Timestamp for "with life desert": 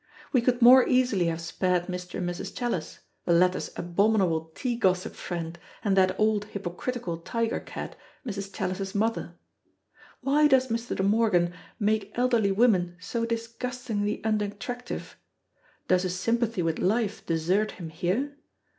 16.63-17.73